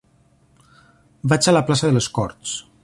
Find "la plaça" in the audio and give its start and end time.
1.57-1.91